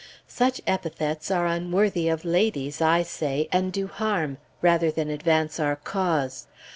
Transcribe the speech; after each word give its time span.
Such 0.27 0.59
epithets 0.65 1.29
are 1.29 1.45
unworthy 1.45 2.09
of 2.09 2.25
ladies, 2.25 2.81
I 2.81 3.03
say, 3.03 3.47
and 3.51 3.71
do 3.71 3.85
harm, 3.85 4.39
rather 4.59 4.89
than 4.89 5.11
advance 5.11 5.59
our 5.59 5.75
cause. 5.75 6.47